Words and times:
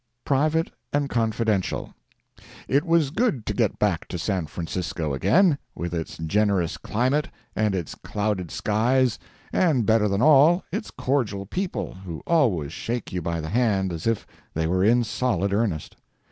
PRIVATE 0.25 0.71
AND 0.91 1.11
CONFIDENTIAL. 1.11 1.93
It 2.67 2.85
was 2.87 3.11
good 3.11 3.45
to 3.45 3.53
get 3.53 3.77
back 3.77 4.07
to 4.07 4.17
San 4.17 4.47
Francisco 4.47 5.13
again, 5.13 5.59
with 5.75 5.93
its 5.93 6.17
generous 6.17 6.77
climate, 6.77 7.29
and 7.55 7.75
its 7.75 7.93
clouded 7.93 8.49
skies—and 8.49 9.85
better 9.85 10.07
than 10.07 10.23
all, 10.23 10.63
its 10.71 10.89
cordial 10.89 11.45
people, 11.45 11.93
who 11.93 12.23
always 12.25 12.73
shake 12.73 13.13
you 13.13 13.21
by 13.21 13.39
the 13.41 13.49
hand 13.49 13.93
as 13.93 14.07
if 14.07 14.25
they 14.55 14.65
were 14.65 14.83
in 14.83 15.03
solid 15.03 15.53
earnest. 15.53 15.95